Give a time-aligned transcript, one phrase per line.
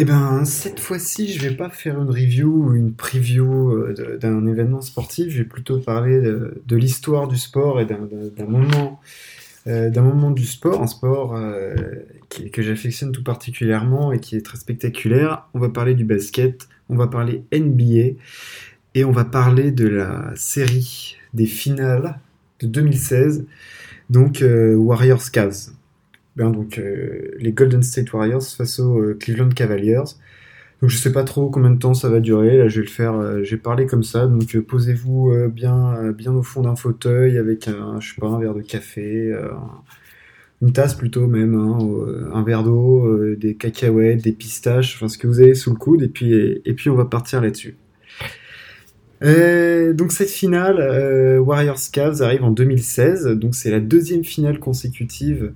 [0.00, 4.46] Eh ben, cette fois-ci, je vais pas faire une review ou une preview euh, d'un
[4.46, 5.28] événement sportif.
[5.28, 7.98] Je vais plutôt parler de, l'histoire du sport et d'un
[8.46, 9.00] moment,
[9.66, 11.74] euh, d'un moment du sport, un sport euh,
[12.52, 15.48] que j'affectionne tout particulièrement et qui est très spectaculaire.
[15.52, 18.20] On va parler du basket, on va parler NBA
[18.94, 22.20] et on va parler de la série des finales
[22.60, 23.46] de 2016,
[24.10, 25.72] donc Warriors Cavs.
[26.38, 30.04] Ben, donc euh, les Golden State Warriors face aux euh, Cleveland Cavaliers.
[30.80, 32.56] Donc je sais pas trop combien de temps ça va durer.
[32.56, 33.14] Là, je vais le faire.
[33.14, 34.28] Euh, j'ai parlé comme ça.
[34.28, 38.54] Donc posez-vous bien, bien au fond d'un fauteuil avec un, je sais pas, un verre
[38.54, 39.36] de café,
[40.62, 41.78] une tasse plutôt même, hein,
[42.32, 46.02] un verre d'eau, des cacahuètes, des pistaches, enfin ce que vous avez sous le coude.
[46.02, 46.32] Et puis,
[46.64, 47.76] et, puis on va partir là-dessus.
[49.20, 53.26] donc cette finale, Warriors Cavs arrive en 2016.
[53.26, 55.52] Donc c'est la deuxième finale consécutive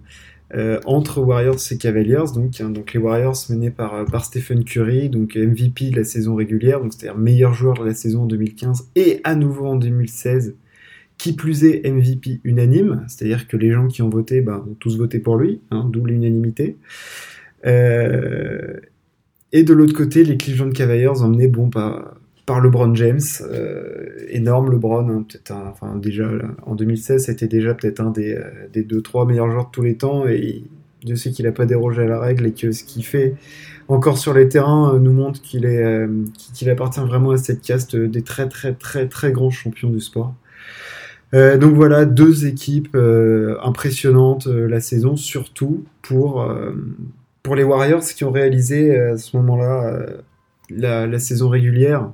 [0.55, 5.09] euh, entre Warriors et Cavaliers, donc, hein, les Warriors menés par, euh, par Stephen Curry,
[5.09, 9.21] donc MVP la saison régulière, donc c'est-à-dire meilleur joueur de la saison en 2015 et
[9.25, 10.55] à nouveau en 2016,
[11.17, 14.99] qui plus est MVP unanime, c'est-à-dire que les gens qui ont voté bah, ont tous
[14.99, 16.77] voté pour lui, hein, d'où l'unanimité.
[17.65, 18.81] Euh,
[19.53, 22.15] et de l'autre côté, les Cleveland Cavaliers emmenés bon, par,
[22.61, 26.29] LeBron James, euh, énorme LeBron, hein, peut-être enfin déjà
[26.67, 29.83] en 2016 c'était déjà peut-être un des, euh, des deux trois meilleurs joueurs de tous
[29.83, 30.65] les temps et
[31.07, 33.35] je sais qu'il n'a pas dérogé à la règle et que ce qu'il fait
[33.89, 36.09] encore sur les terrains euh, nous montre qu'il est
[36.55, 40.35] qu'il appartient vraiment à cette caste des très très très très grands champions du sport.
[41.33, 42.97] donc voilà deux équipes
[43.63, 46.49] impressionnantes la saison surtout pour
[47.43, 50.07] pour les Warriors qui ont réalisé à ce moment-là
[50.71, 52.11] la saison régulière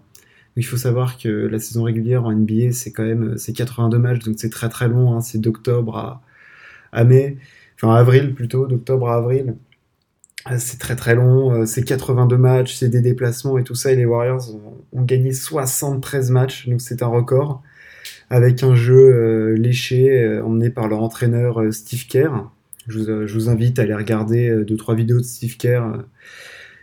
[0.58, 4.24] il faut savoir que la saison régulière en NBA, c'est quand même c'est 82 matchs,
[4.24, 5.14] donc c'est très très long.
[5.14, 5.20] Hein.
[5.20, 6.20] c'est d'octobre
[6.92, 7.38] à, mai,
[7.76, 9.54] enfin avril plutôt, d'octobre à avril.
[10.50, 13.92] Euh, c'est très très long, euh, c'est 82 matchs, c'est des déplacements et tout ça.
[13.92, 14.42] Et les Warriors
[14.92, 17.62] ont, gagné 73 matchs, donc c'est un record,
[18.30, 22.50] avec un jeu euh, léché emmené par leur entraîneur Steve Kerr.
[22.88, 26.04] Je vous, je vous, invite à aller regarder deux trois vidéos de Steve Kerr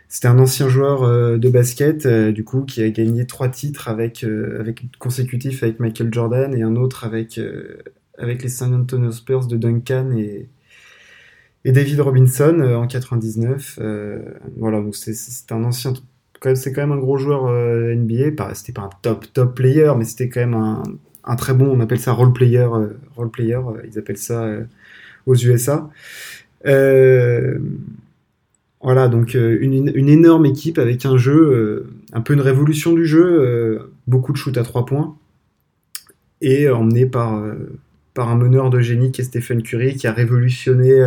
[0.08, 3.90] c'était un ancien joueur euh, de basket, euh, du coup, qui a gagné trois titres
[4.24, 7.40] euh, consécutifs avec Michael Jordan et un autre avec,
[8.18, 10.48] les San Antonio Spurs de Duncan et,
[11.64, 13.80] David Robinson en 99.
[14.56, 15.94] voilà, donc c'est un ancien.
[16.54, 17.50] C'est quand même un gros joueur
[17.96, 18.54] NBA.
[18.54, 20.84] C'était pas un top top player, mais c'était quand même un,
[21.24, 21.66] un, très bon.
[21.66, 22.68] On appelle ça role player.
[23.16, 24.48] role player, ils appellent ça
[25.26, 25.90] aux USA.
[28.86, 33.04] Voilà, donc euh, une, énorme équipe avec un jeu, euh, un peu une révolution du
[33.04, 35.16] jeu, euh, beaucoup de shoot à trois points,
[36.40, 37.42] et emmené par,
[38.14, 41.04] par un meneur de génie qui est Stephen Curry, qui a révolutionné,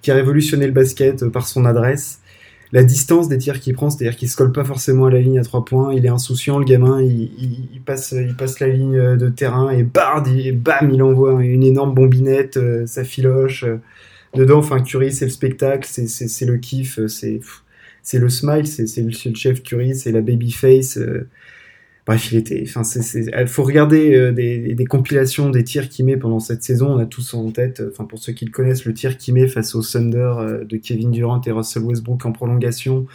[0.00, 2.20] qui a révolutionné le basket par son adresse.
[2.70, 5.40] La distance des tirs qu'il prend, c'est-à-dire qu'il se colle pas forcément à la ligne
[5.40, 9.28] à trois points, il est insouciant, le gamin, il, passe, il passe la ligne de
[9.28, 13.64] terrain et, bard, et bam, il envoie une énorme bombinette, ça filoche
[14.34, 17.40] dedans, enfin, Curie, c'est le spectacle, c'est le kiff, c'est
[18.02, 20.98] c'est le smile, c'est le, chef Curie, c'est la baby face.
[20.98, 21.28] Euh.
[22.04, 22.64] bref, il était.
[22.66, 22.82] Enfin,
[23.14, 26.88] il faut regarder euh, des, des, compilations des tirs qu'il met pendant cette saison.
[26.92, 29.34] On a tous en tête, euh, enfin pour ceux qui le connaissent, le tir qu'il
[29.34, 30.34] met face au Thunder
[30.68, 33.06] de Kevin Durant et Russell Westbrook en prolongation.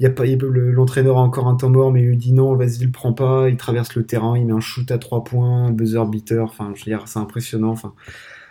[0.00, 2.54] Il y a pas, l'entraîneur a encore un temps mort, mais il lui dit non,
[2.56, 3.48] vas-y, il le prend pas.
[3.48, 6.44] Il traverse le terrain, il met un shoot à trois points, buzzer beater.
[6.44, 7.70] Enfin, je veux dire, c'est impressionnant.
[7.70, 7.94] Enfin,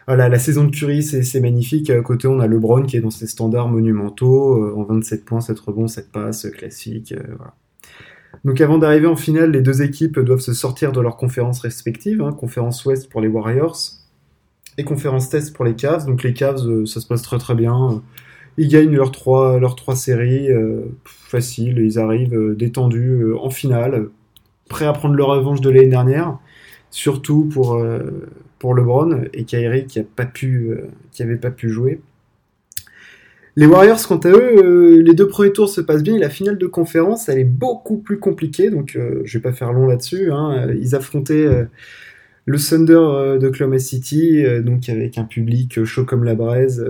[0.08, 1.90] voilà, la saison de Curry, c'est magnifique.
[1.90, 5.40] À côté, on a LeBron qui est dans ses standards monumentaux, euh, en 27 points,
[5.40, 7.14] 7 rebonds, 7 passes, classique.
[7.14, 7.36] Euh.
[8.44, 12.22] Donc avant d'arriver en finale, les deux équipes doivent se sortir de leurs conférences respectives.
[12.22, 13.78] Hein, conférence Ouest pour les Warriors
[14.78, 16.06] et conférence Test pour les Cavs.
[16.06, 18.02] Donc les Cavs, euh, ça se passe très très bien.
[18.58, 21.78] Ils gagnent leurs trois, séries euh, facile.
[21.80, 24.10] Ils arrivent détendus en finale,
[24.68, 26.38] prêts à prendre leur revanche de l'année dernière.
[26.92, 27.82] Surtout pour
[28.64, 32.00] pour LeBron et Kyrie qui a pas pu, euh, qui pas pu jouer.
[33.58, 36.30] Les Warriors, quant à eux, euh, les deux premiers tours se passent bien et la
[36.30, 39.86] finale de conférence, elle est beaucoup plus compliquée, donc euh, je vais pas faire long
[39.86, 40.32] là-dessus.
[40.32, 40.70] Hein.
[40.80, 41.68] Ils affrontaient
[42.46, 46.82] le Thunder de Oklahoma City, donc avec un public chaud comme la braise,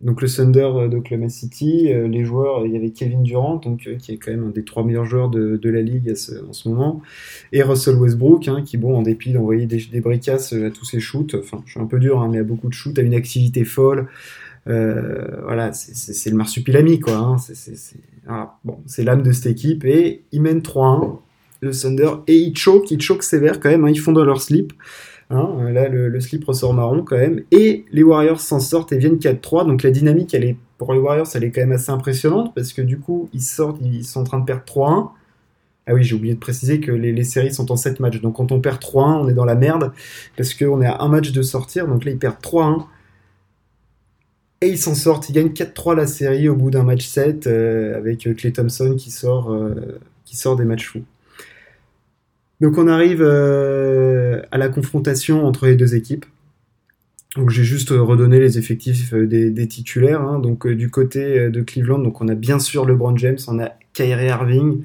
[0.00, 3.96] donc le Thunder d'Oklahoma City, euh, les joueurs, il y avait Kevin Durant, donc, euh,
[3.96, 6.14] qui est quand même un des trois meilleurs joueurs de, la ligue
[6.48, 7.02] en ce moment,
[7.52, 11.34] et Russell Westbrook, hein, qui, bon, en dépit d'envoyer des, bricasses à tous ses shoots,
[11.34, 13.64] enfin, je suis un peu dur, hein, mais à beaucoup de shoots, a une activité
[13.64, 14.06] folle.
[14.68, 17.16] Euh, voilà, c'est le marsupilami, quoi.
[17.16, 17.36] Hein,
[18.86, 21.18] c'est l'âme de cette équipe, et ils mènent 3-1,
[21.60, 24.72] le Thunder, et ils choquent, ils choquent sévère quand même, ils font dans leur slip.
[25.30, 27.42] Hein, là, le, slip ressort marron quand même.
[27.50, 29.66] Et les Warriors s'en sortent et viennent 4-3.
[29.66, 32.72] Donc la dynamique, elle est pour les Warriors, elle est quand même assez impressionnante parce
[32.72, 35.10] que du coup, ils sortent, ils sont en train de perdre 3-1.
[35.86, 38.20] Ah oui, j'ai oublié de préciser que les, séries sont en 7 matchs.
[38.20, 39.92] Donc quand on perd 3-1, on est dans la merde
[40.36, 41.88] parce qu'on est à un match de sortir.
[41.88, 42.84] Donc là, ils perdent 3-1.
[44.60, 45.28] Et ils s'en sortent.
[45.28, 49.10] Ils gagnent 4-3 la série au bout d'un match 7 euh, avec Clay Thompson qui
[49.10, 51.04] sort, euh, qui sort des matchs fous.
[52.60, 56.26] Donc on arrive euh, à la confrontation entre les deux équipes.
[57.36, 60.22] Donc j'ai juste redonné les effectifs des, titulaires.
[60.22, 60.38] Hein.
[60.38, 64.26] Donc du côté de Cleveland, donc on a bien sûr LeBron James, on a Kyrie
[64.26, 64.82] Irving,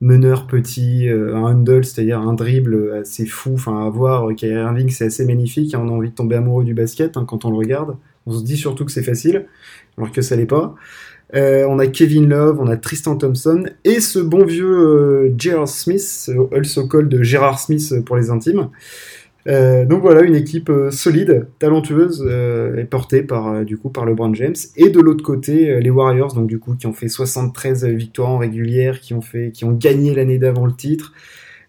[0.00, 3.54] meneur petit, euh, un handle, c'est-à-dire un dribble assez fou.
[3.54, 5.74] Enfin, à voir, euh, Kyrie Irving, c'est assez magnifique.
[5.74, 7.96] Hein, on a envie de tomber amoureux du basket hein, quand on le regarde.
[8.26, 9.46] On se dit surtout que c'est facile,
[9.96, 10.74] alors que ça l'est pas.
[11.34, 16.30] Euh, on a Kevin Love, on a Tristan Thompson et ce bon vieux Gerard Smith,
[16.52, 18.68] also called Gérard Smith pour les intimes,
[19.46, 24.06] euh, donc voilà, une équipe euh, solide, talentueuse, euh, et portée par du coup par
[24.06, 24.54] LeBron James.
[24.76, 28.38] Et de l'autre côté, les Warriors, donc du coup qui ont fait 73 victoires en
[28.38, 31.12] régulière, qui ont fait, qui ont gagné l'année d'avant le titre.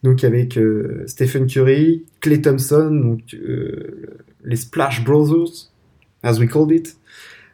[0.03, 0.59] Donc avec
[1.07, 3.35] Stephen Curry, Clay Thompson, donc
[4.43, 5.71] les Splash Brothers,
[6.21, 6.95] as we called it.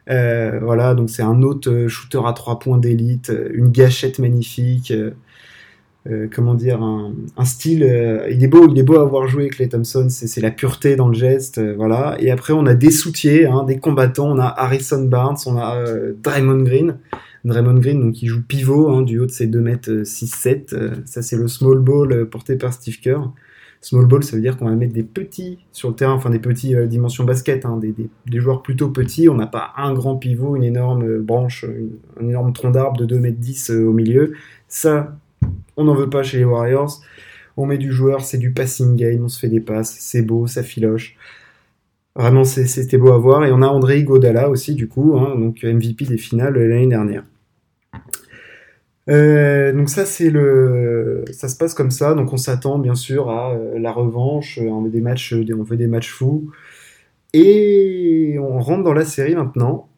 [0.06, 4.92] Voilà, donc c'est un autre shooter à trois points d'élite, une gâchette magnifique.
[6.10, 9.48] Euh, comment dire un, style euh, il est beau il est beau à avoir joué
[9.50, 12.90] Clay Thompson c'est la pureté dans le geste euh, voilà et après on a des
[12.90, 15.80] soutiers hein, des combattants on a Harrison Barnes on a
[16.20, 16.98] Draymond Green
[17.44, 20.76] Draymond Green donc il joue pivot hein, du haut de ses 2 mètres 6 7
[21.04, 23.30] ça c'est le small ball porté par Steve Kerr
[23.80, 26.38] small ball ça veut dire qu'on va mettre des petits sur le terrain enfin des
[26.38, 30.64] petits dimensions basket hein, des, joueurs plutôt petits on n'a pas un grand pivot une
[30.64, 31.66] énorme branche
[32.20, 34.34] un énorme tronc d'arbre de 2 mètres 10 au milieu
[34.68, 35.16] ça
[35.76, 37.00] on n'en veut pas chez les Warriors.
[37.56, 40.46] On met du joueur, c'est du passing game, on se fait des passes, c'est beau,
[40.46, 41.16] ça filoche.
[42.14, 43.44] Vraiment, c'était beau à voir.
[43.44, 47.24] Et on a André Godala aussi, du coup, hein, donc MVP des finales l'année dernière.
[49.10, 52.14] Euh, donc ça c'est le, ça se passe comme ça.
[52.14, 54.58] Donc on s'attend bien sûr à euh, la revanche.
[54.62, 56.50] On veut des matchs, on veut des matchs fous.
[57.32, 59.88] Et on rentre dans la série maintenant.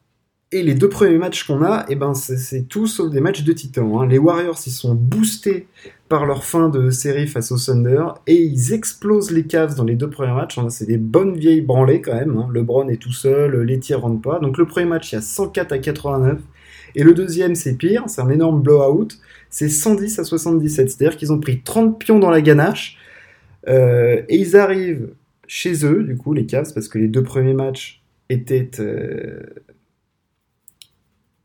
[0.53, 3.53] Et les deux premiers matchs qu'on a, eh ben, c'est tout sauf des matchs de
[3.53, 3.91] titans.
[3.97, 4.07] Hein.
[4.07, 5.67] Les Warriors, ils sont boostés
[6.09, 9.97] par leur fin de série face au Thunder et ils explosent les Cavs dans les
[9.97, 10.59] deux premiers matchs.
[10.59, 10.71] Hein.
[10.71, 12.39] C'est des bonnes vieilles branlées quand même.
[12.39, 12.49] Hein.
[12.53, 14.39] LeBron est tout seul, les tirs rentrent pas.
[14.39, 16.39] Donc le premier match, il y a 104 à 89.
[16.95, 19.09] Et le deuxième, c'est pire, c'est un énorme blowout.
[19.51, 20.91] C'est 110 à 77.
[20.91, 22.99] C'est-à-dire qu'ils ont pris 30 pions dans la ganache.
[23.69, 25.11] Euh, et ils arrivent
[25.47, 29.41] chez eux, du coup, les Cavs, parce que les deux premiers matchs étaient euh,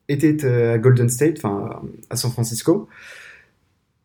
[0.07, 2.87] était euh, à Golden State, enfin à San Francisco.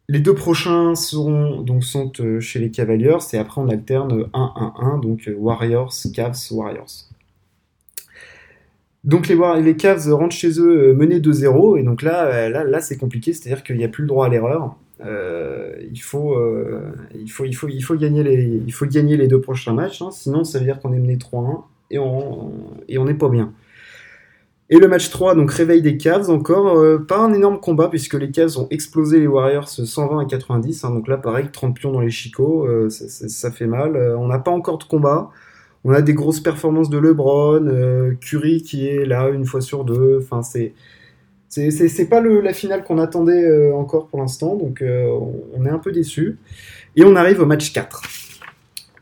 [0.09, 5.31] Les deux prochains seront donc sont chez les Cavaliers et après on alterne 1-1-1 donc
[5.35, 7.09] Warriors, Cavs, Warriors.
[9.05, 12.97] Donc les, les Cavs rentrent chez eux menés 2-0 et donc là là, là c'est
[12.97, 14.77] compliqué, c'est-à-dire qu'il n'y a plus le droit à l'erreur.
[15.01, 16.35] il, faut,
[17.97, 18.23] gagner
[19.17, 20.11] les, deux prochains matchs, hein.
[20.11, 22.53] sinon ça veut dire qu'on est mené 3-1 et on
[22.89, 23.53] et on n'est pas bien.
[24.71, 28.15] Et le match 3, donc réveil des Cavs encore, euh, pas un énorme combat puisque
[28.15, 31.93] les Cavs ont explosé les Warriors 120 à 90, hein, donc là pareil, 30 pions
[31.93, 33.95] dans les chicots, euh, ça, fait mal.
[33.95, 35.31] Euh, on n'a pas encore de combat,
[35.85, 40.19] on a des grosses performances de LeBron, Curry qui est là une fois sur deux,
[40.23, 40.73] enfin c'est...
[41.49, 46.37] C'est pas la finale qu'on attendait encore pour l'instant, donc on est un peu déçu.
[46.97, 48.03] Et on arrive au match 4.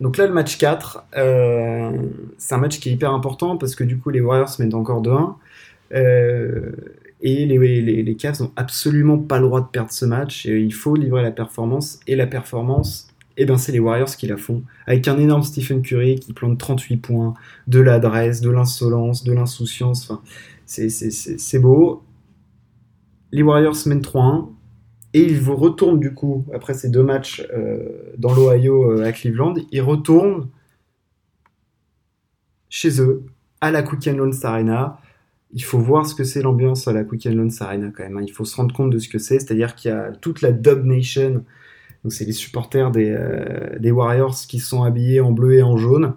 [0.01, 1.05] Donc là, le match 4,
[2.37, 5.01] c'est un match qui est hyper important parce que du coup, les Warriors mettent encore
[5.01, 5.35] 2-1.
[5.95, 6.73] Euh,
[7.21, 10.45] et les, Cavs n'ont absolument pas le droit de perdre ce match.
[10.45, 12.01] il faut livrer la performance.
[12.09, 14.63] Et la performance, eh ben, c'est les Warriors qui la font.
[14.87, 17.35] Avec un énorme Stephen Curry qui plante 38 points,
[17.67, 20.11] de l'adresse, de l'insolence, de l'insouciance.
[20.11, 20.23] Enfin,
[20.67, 22.03] c'est beau.
[23.31, 24.49] Les Warriors mènent 3-1.
[25.15, 29.55] Et ils retournent du coup, après ces deux matchs euh, dans l'Ohio euh, à Cleveland,
[29.71, 30.49] ils retournent
[32.71, 33.27] chez eux,
[33.61, 34.99] à la Quick Loans Arena,
[35.53, 38.17] il faut voir ce que c'est l'ambiance à la Quick Loans Arena quand même.
[38.17, 38.25] Hein.
[38.27, 40.53] Il faut se rendre compte de ce que c'est, c'est-à-dire qu'il y a toute la
[40.53, 41.45] Dub Nation,
[42.03, 45.77] donc c'est les supporters des, euh, des, Warriors qui sont habillés en bleu et en
[45.77, 46.15] jaune,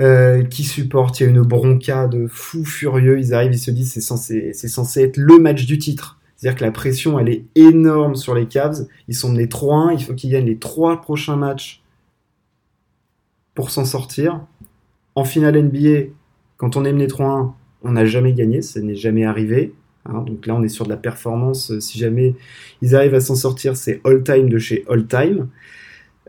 [0.00, 1.20] euh, qui supportent.
[1.20, 3.18] Il y a une bronca de fous furieux.
[3.18, 6.20] Ils arrivent, ils se disent c'est censé, c'est censé être le match du titre.
[6.36, 8.86] C'est-à-dire que la pression, elle est énorme sur les Cavs.
[9.08, 9.94] Ils sont menés 3-1.
[9.98, 11.82] Il faut qu'ils gagnent les trois prochains matchs
[13.54, 14.40] pour s'en sortir.
[15.14, 16.10] En finale NBA,
[16.56, 19.74] quand on est mené 3-1, on n'a jamais gagné, ça n'est jamais arrivé.
[20.06, 20.22] Hein.
[20.22, 21.78] donc là, on est sur de la performance.
[21.80, 22.34] Si jamais
[22.82, 25.48] ils arrivent à s'en sortir, c'est all-time de chez all-time.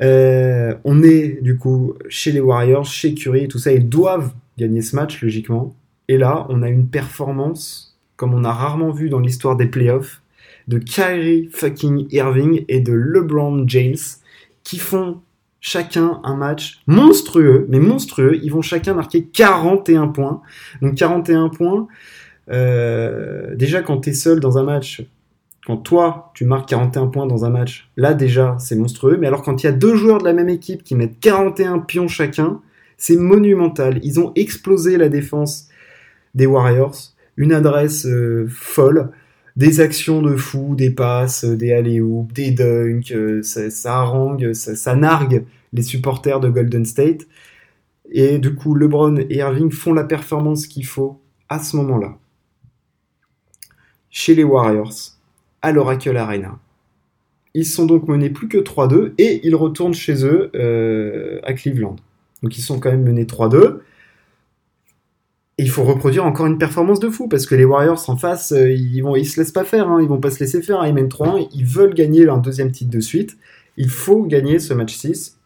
[0.01, 3.71] Euh, on est du coup chez les Warriors, chez Curry tout ça.
[3.71, 5.75] Ils doivent gagner ce match, logiquement.
[6.07, 10.21] Et là, on a une performance comme on a rarement vu dans l'histoire des playoffs
[10.67, 13.97] de Kyrie fucking Irving et de LeBron James
[14.63, 15.21] qui font
[15.59, 18.39] chacun un match monstrueux, mais monstrueux.
[18.41, 20.41] Ils vont chacun marquer 41 points.
[20.81, 21.87] Donc 41 points.
[22.51, 25.03] Euh, déjà, quand tu es seul dans un match,
[25.65, 29.17] quand toi, tu marques 41 points dans un match, là déjà, c'est monstrueux.
[29.19, 31.79] Mais alors quand il y a deux joueurs de la même équipe qui mettent 41
[31.79, 32.61] pions chacun,
[32.97, 33.99] c'est monumental.
[34.03, 35.69] Ils ont explosé la défense
[36.35, 36.95] des Warriors.
[37.37, 39.11] Une adresse euh, folle
[39.55, 42.01] des actions de fou, des passes, des alley
[42.33, 47.25] des dunks, euh, ça, harangue, ça, nargue les supporters de Golden State.
[48.11, 52.17] Et du coup, LeBron et Irving font la performance qu'il faut à ce moment-là.
[54.17, 54.93] Chez les Warriors,
[55.61, 56.57] à l'Oracle Arena.
[57.53, 61.97] Ils sont donc menés plus que 3-2 et ils retournent chez eux euh, à Cleveland.
[62.41, 63.79] Donc ils sont quand même menés 3-2.
[65.57, 68.53] Et il faut reproduire encore une performance de fou parce que les Warriors en face,
[68.53, 70.85] euh, ils vont, ils se laissent pas faire, hein, ils vont pas se laisser faire.
[70.87, 73.35] Ils mènent 3-1, ils veulent gagner leur deuxième titre de suite.
[73.75, 75.37] Il faut gagner ce match 6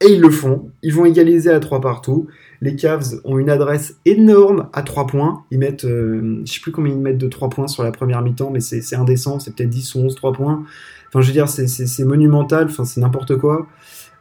[0.00, 0.70] et ils le font.
[0.82, 2.26] Ils vont égaliser à 3 partout.
[2.60, 5.44] Les Cavs ont une adresse énorme à 3 points.
[5.50, 8.22] Ils mettent, euh, je sais plus combien ils mettent de 3 points sur la première
[8.22, 9.38] mi-temps, mais c'est indécent.
[9.38, 10.64] C'est peut-être 10 ou 11 3 points.
[11.08, 12.66] Enfin, je veux dire, c'est monumental.
[12.66, 13.66] Enfin, c'est n'importe quoi.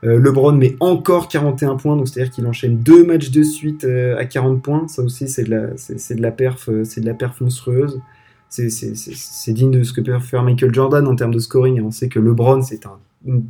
[0.03, 4.17] Euh, LeBron met encore 41 points, donc c'est-à-dire qu'il enchaîne deux matchs de suite euh,
[4.17, 4.88] à 40 points.
[4.88, 8.00] Ça aussi, c'est de la, c'est, de la perf, euh, c'est de la perf monstrueuse.
[8.50, 11.82] C'est, digne de ce que peut faire Michael Jordan en termes de scoring.
[11.82, 13.00] On sait que LeBron c'est un,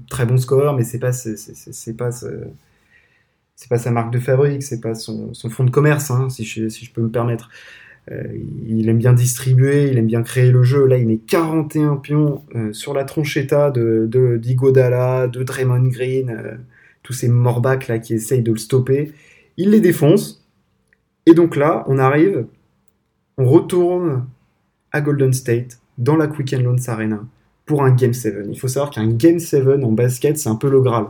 [0.09, 4.81] très bon scoreur, mais c'est pas, c'est, pas, c'est pas sa marque de fabrique, c'est
[4.81, 7.49] pas son, fonds de commerce, hein, si, je, peux me permettre.
[8.11, 8.23] Euh,
[8.67, 10.85] il aime bien distribuer, il aime bien créer le jeu.
[10.85, 16.55] Là, il met 41 pions euh, sur la tronchetta de, d'Igodala, de Draymond Green, euh,
[17.01, 19.11] tous ces morbacs là qui essayent de le stopper.
[19.57, 20.45] Il les défonce.
[21.25, 22.45] Et donc là, on arrive,
[23.37, 24.27] on retourne
[24.91, 27.23] à Golden State dans la Quicken Loans Arena
[27.65, 28.47] pour un Game 7.
[28.49, 31.07] Il faut savoir qu'un Game 7 en basket, c'est un peu le Graal.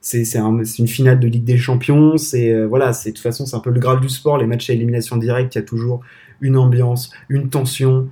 [0.00, 2.18] C'est, c'est, une finale de Ligue des Champions.
[2.18, 4.36] C'est voilà, c'est de toute façon c'est un peu le Graal du sport.
[4.36, 6.02] Les matchs à élimination directe, il y a toujours
[6.40, 8.08] une ambiance, une tension.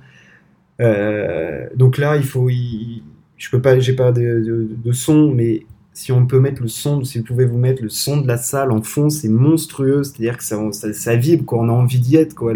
[0.81, 6.25] Euh, donc là, il faut, je peux pas, j'ai pas de, son, mais si on
[6.25, 8.81] peut mettre le son, si vous pouvez vous mettre le son de la salle en
[8.81, 10.03] fond, c'est monstrueux.
[10.03, 11.59] C'est-à-dire que ça, vibre, quoi.
[11.59, 12.53] On a envie d'y être, quoi.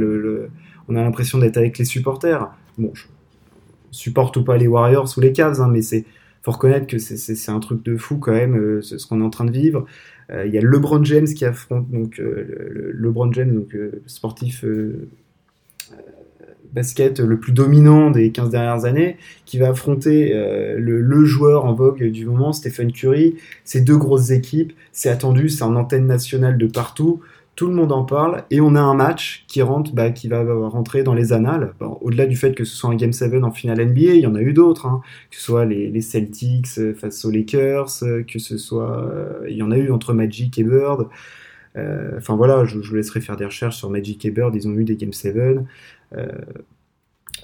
[0.90, 2.50] On a l'impression d'être avec les supporters.
[2.78, 3.04] Bon, je
[3.92, 6.06] supporte ou pas les Warriors ou les Cavs, hein, mais c'est
[6.44, 9.30] faut reconnaître que c'est un truc de fou quand même, euh, ce qu'on est en
[9.30, 9.86] train de vivre.
[10.30, 13.76] Euh, il y a LeBron James qui affronte donc le, LeBron James, donc
[14.06, 14.64] sportif
[16.74, 21.74] basket le plus dominant des 15 dernières années, qui va affronter euh, le, joueur en
[21.74, 23.36] vogue du moment, Stephen Curry.
[23.64, 27.22] Ces deux grosses équipes, c'est attendu, c'est en antenne nationale de partout.
[27.58, 30.46] Tout le monde en parle et on a un match qui rentre, bah, qui va
[30.70, 31.74] rentrer dans les annales.
[31.82, 34.36] Au-delà du fait que ce soit un Game 7 en finale NBA, il y en
[34.36, 35.02] a eu d'autres, hein.
[35.30, 39.12] que ce soit les, Celtics euh, face aux Lakers, euh, que ce soit,
[39.50, 41.08] il y en a eu entre Magic et Bird.
[42.18, 44.84] Enfin voilà, je, vous laisserai faire des recherches sur Magic et Bird, ils ont eu
[44.84, 45.36] des Game 7.
[46.16, 46.26] Euh,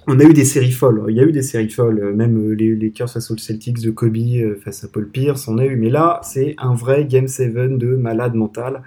[0.08, 1.04] on a eu des séries folles.
[1.10, 3.92] Il y a eu des séries folles, même euh, les Lakers face aux Celtics de
[3.92, 5.76] Kobe euh, face à Paul Pierce, on a eu.
[5.78, 8.84] Mais là, c'est un vrai Game 7 de malade mental.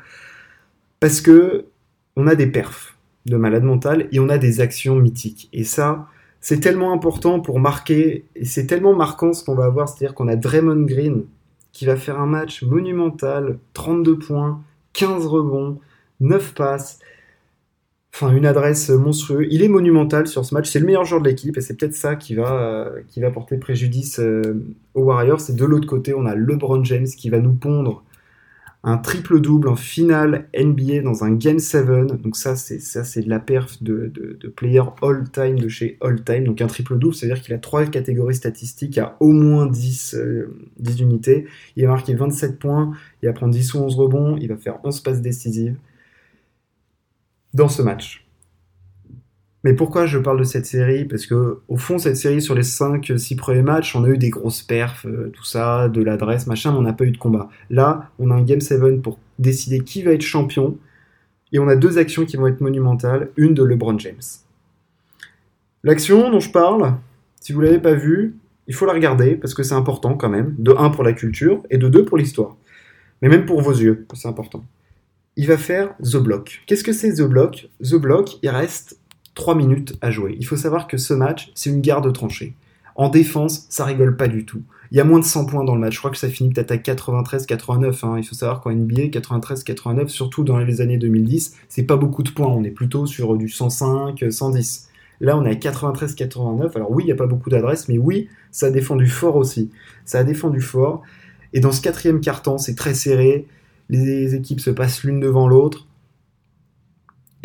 [1.06, 1.66] Parce que
[2.16, 5.48] on a des perfs de malade mental et on a des actions mythiques.
[5.52, 6.08] Et ça,
[6.40, 10.26] c'est tellement important pour marquer, et c'est tellement marquant ce qu'on va avoir, c'est-à-dire qu'on
[10.26, 11.26] a Draymond Green
[11.70, 14.60] qui va faire un match monumental, 32 points,
[14.94, 15.78] 15 rebonds,
[16.18, 16.98] 9 passes,
[18.12, 19.46] enfin une adresse monstrueuse.
[19.48, 20.68] Il est monumental sur ce match.
[20.68, 23.58] C'est le meilleur joueur de l'équipe et c'est peut-être ça qui va, qui va porter
[23.58, 24.60] préjudice euh,
[24.94, 25.40] aux Warriors.
[25.40, 28.02] C'est de l'autre côté, on a LeBron James qui va nous pondre
[28.86, 31.86] un triple double en finale NBA dans un Game 7.
[32.22, 35.98] Donc ça, c'est ça, c'est de la perf de, de, player all time de chez
[36.00, 36.44] all time.
[36.44, 40.16] Donc un triple double, c'est-à-dire qu'il a trois catégories statistiques à au moins 10,
[40.78, 41.46] 10 euh, unités.
[41.74, 44.78] Il a marqué 27 points, il va prendre 10 ou 11 rebonds, il va faire
[44.84, 45.76] 11 passes décisives
[47.52, 48.25] dans ce match.
[49.66, 51.06] Mais pourquoi je parle de cette série?
[51.06, 54.30] Parce que au fond, cette série sur les 5-6 premiers matchs, on a eu des
[54.30, 57.48] grosses perfs, euh, tout ça, de l'adresse, machin, mais on n'a pas eu de combat.
[57.68, 60.78] Là, on a un Game 7 pour décider qui va être champion,
[61.50, 64.22] et on a deux actions qui vont être monumentales, une de LeBron James.
[65.82, 66.94] L'action dont je parle,
[67.40, 68.36] si vous l'avez pas vue,
[68.68, 71.64] il faut la regarder, parce que c'est important quand même, de 1 pour la culture,
[71.70, 72.54] et de 2 pour l'histoire.
[73.20, 74.64] Mais même pour vos yeux, c'est important
[75.36, 76.62] il va faire The Block.
[76.66, 77.68] Qu'est-ce que c'est The Block?
[77.82, 78.98] The Block, il reste
[79.36, 80.34] 3 minutes à jouer.
[80.40, 82.54] Il faut savoir que ce match, c'est une guerre de tranchées.
[82.96, 84.62] En défense, ça rigole pas du tout.
[84.90, 85.94] Il y a moins de 100 points dans le match.
[85.94, 88.06] Je crois que ça finit peut-être à 93-89.
[88.06, 88.14] Hein.
[88.18, 92.30] Il faut savoir qu'en NBA, 93-89, surtout dans les années 2010, c'est pas beaucoup de
[92.30, 92.48] points.
[92.48, 94.88] On est plutôt sur du 105, 110.
[95.20, 96.74] Là, on est à 93-89.
[96.74, 99.70] Alors oui, il n'y a pas beaucoup d'adresses, mais oui, ça a défendu fort aussi.
[100.06, 101.02] Ça a défendu fort.
[101.52, 103.46] Et dans ce quatrième quart-temps, c'est très serré.
[103.90, 105.85] Les équipes se passent l'une devant l'autre.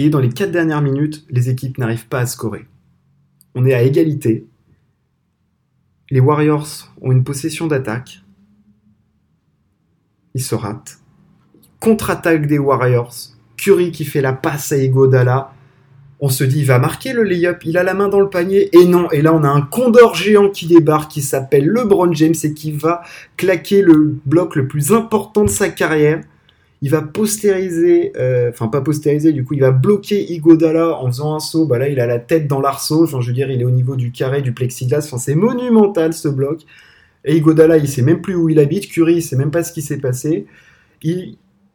[0.10, 2.66] Dans les quatre dernières minutes, les équipes n'arrivent pas à scorer.
[3.56, 4.48] On est à égalité.
[6.10, 8.22] Les Warriors ont une possession d'attaque.
[10.34, 11.00] Ils se ratent.
[11.80, 13.14] Contre-attaque des Warriors.
[13.58, 15.54] Curry qui fait la passe à Igodala.
[16.20, 18.70] On se dit, il va marquer le layup, il a la main dans le panier.
[18.76, 22.36] Et non, et là on a un condor géant qui débarque, qui s'appelle LeBron James
[22.44, 23.02] et qui va
[23.38, 26.22] claquer le bloc le plus important de sa carrière
[26.82, 31.36] il va postériser, euh, enfin pas postériser, du coup il va bloquer Igodala en faisant
[31.36, 33.62] un saut, bah là il a la tête dans l'arceau, enfin je veux dire il
[33.62, 36.62] est au niveau du carré du plexiglas, enfin c'est monumental ce bloc.
[37.26, 39.74] Et Igodala il sait même plus où il habite, Curry il sait même pas ce
[39.74, 40.48] qui s'est passé.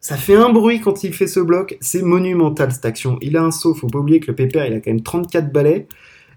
[0.00, 3.18] Ça fait un bruit quand il fait ce bloc, c'est monumental cette action.
[3.22, 5.52] Il a un saut, faut pas oublier que le Pépère il a quand même 34
[5.52, 5.86] balais.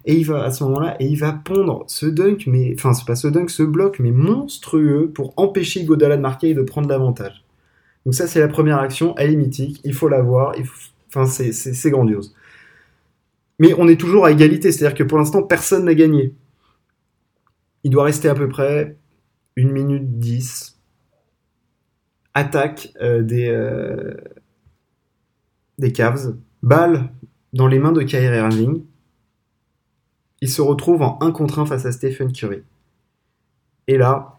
[0.06, 3.06] Et il va à ce moment-là, et il va pondre ce dunk, mais enfin c'est
[3.06, 6.88] pas ce dunk, ce bloc, mais monstrueux pour empêcher Igodala de marquer et de prendre
[6.88, 7.44] l'avantage.
[8.06, 10.56] Donc ça, c'est la première action, elle est mythique, il faut la voir,
[11.28, 12.36] c'est grandiose.
[13.60, 16.34] Mais on est toujours à égalité, c'est-à-dire que pour l'instant, personne n'a gagné.
[17.84, 18.98] Il doit rester à peu près
[19.58, 20.80] 1 minute 10.
[22.34, 24.16] Attaque euh, des, euh,
[25.78, 26.38] des Cavs.
[26.64, 27.10] Balle
[27.54, 28.84] dans les mains de Kyrie Irving.
[30.42, 32.64] Il se retrouve en 1 contre 1 face à Stephen Curry.
[33.88, 34.39] Et là,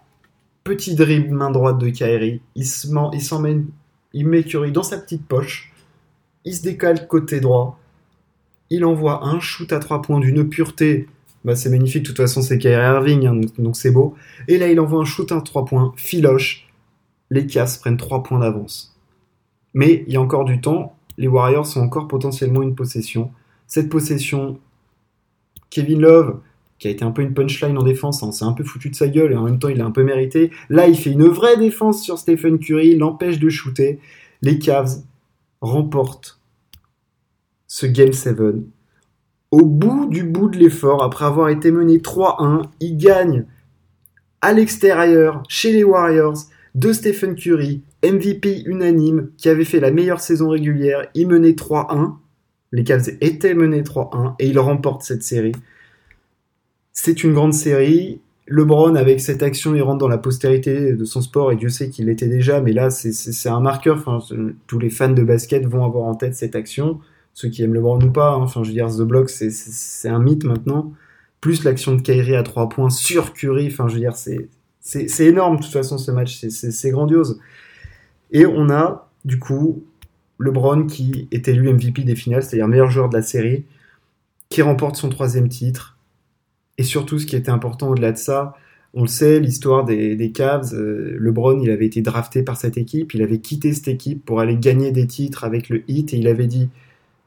[0.71, 2.41] Petit dribble main droite de Kairi.
[2.55, 5.73] Il met Curry dans sa petite poche.
[6.45, 7.81] Il se décale côté droit.
[8.71, 11.09] Il envoie un shoot à trois points d'une pureté.
[11.45, 14.15] Bah, c'est magnifique, de toute façon c'est Kyrie Irving, hein, donc c'est beau.
[14.47, 16.69] Et là il envoie un shoot à trois points, filoche.
[17.31, 18.97] Les Cavs prennent trois points d'avance.
[19.75, 23.33] Mais il y a encore du temps, les Warriors sont encore potentiellement une possession.
[23.67, 24.61] Cette possession,
[25.69, 26.39] Kevin Love
[26.81, 28.33] qui a été un peu une punchline en défense, hein.
[28.33, 30.03] c'est un peu foutu de sa gueule et en même temps il a un peu
[30.03, 30.51] mérité.
[30.71, 34.01] Là, il fait une vraie défense sur Stephen Curry, l'empêche de shooter.
[34.41, 35.03] Les Cavs
[35.61, 36.41] remportent
[37.67, 38.39] ce Game 7.
[39.51, 43.45] Au bout du bout de l'effort, après avoir été mené 3-1, ils gagnent
[44.41, 46.39] à l'extérieur, chez les Warriors,
[46.75, 51.07] de Stephen Curry, MVP unanime, qui avait fait la meilleure saison régulière.
[51.15, 52.15] Il menait 3-1.
[52.73, 55.53] Les Cavs étaient menés 3-1 et ils remportent cette série.
[56.93, 58.21] C'est une grande série.
[58.47, 61.89] LeBron, avec cette action, il rentre dans la postérité de son sport, et Dieu sait
[61.89, 64.05] qu'il l'était déjà, mais là, c'est un marqueur.
[64.67, 67.01] Tous les fans de basket vont avoir en tête cette action.
[67.33, 68.41] Ceux qui aiment LeBron ou pas, hein.
[68.41, 70.93] enfin, je veux dire, The Block, c'est un mythe maintenant.
[71.41, 74.49] Plus l'action de Kyrie à 3 points sur Curry, enfin, je veux dire, c'est
[75.25, 77.39] énorme, de toute façon, ce match, c'est grandiose.
[78.33, 79.85] Et on a, du coup,
[80.39, 83.65] LeBron qui est élu MVP des finales, c'est-à-dire meilleur joueur de la série,
[84.49, 85.97] qui remporte son troisième titre
[86.81, 88.55] et surtout, ce qui était important au-delà de ça,
[88.95, 93.13] on le sait, l'histoire des, Cavs, euh, LeBron, il avait été drafté par cette équipe,
[93.13, 96.27] il avait quitté cette équipe pour aller gagner des titres avec le Heat, et il
[96.27, 96.71] avait dit,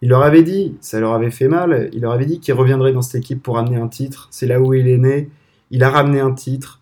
[0.02, 2.94] il leur avait dit, ça leur avait fait mal, il leur avait dit qu'il reviendrait
[2.94, 5.30] dans cette équipe pour amener un titre, c'est là où il est né,
[5.70, 6.82] il a ramené un titre,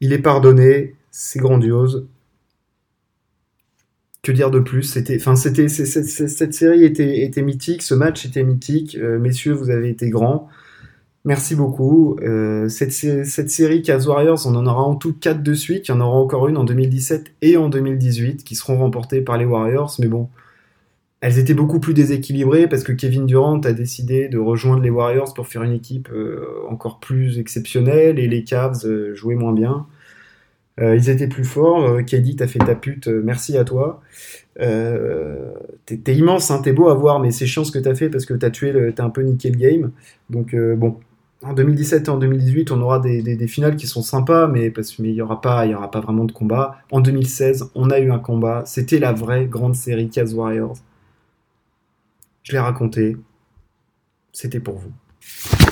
[0.00, 2.06] il est pardonné, c'est grandiose.
[4.22, 4.84] Que dire de plus?
[4.84, 8.96] C'était, enfin, c'était, cette série était, était mythique, ce match était mythique.
[8.96, 10.48] Euh, messieurs, vous avez été grands.
[11.28, 12.16] Merci beaucoup.
[12.22, 12.90] Euh, cette,
[13.50, 15.88] série Cavs Warriors, on en aura en tout 4 de suite.
[15.88, 19.36] Il y en aura encore une en 2017 et en 2018 qui seront remportées par
[19.36, 19.94] les Warriors.
[19.98, 20.30] Mais bon,
[21.20, 25.34] elles étaient beaucoup plus déséquilibrées parce que Kevin Durant a décidé de rejoindre les Warriors
[25.34, 29.86] pour faire une équipe euh, encore plus exceptionnelle et les Cavs euh, jouaient moins bien.
[30.80, 31.98] ils étaient plus forts.
[32.06, 33.06] KD, t'as fait ta pute.
[33.06, 34.00] merci à toi.
[34.56, 38.24] t'es immense, hein, t'es beau à voir, mais c'est chiant ce que t'as fait parce
[38.24, 39.90] que t'as tué, t'as un peu niqué le game.
[40.30, 40.96] Donc bon,
[41.42, 45.12] en 2017 et en 2018, on aura des, finales qui sont sympas, mais parce qu'il
[45.12, 46.78] n'y aura pas, il y pas vraiment de combat.
[46.90, 48.62] En 2016, on a eu un combat.
[48.66, 50.78] C'était la vraie grande série Cavs Warriors.
[52.42, 53.16] Je l'ai raconté.
[54.32, 55.67] C'était pour vous.